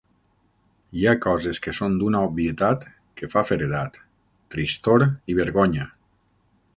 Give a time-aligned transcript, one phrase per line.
[0.99, 2.87] Hi ha coses que són d'una obvietat
[3.21, 3.99] que fa feredat!
[4.57, 5.87] Tristor i vergonya!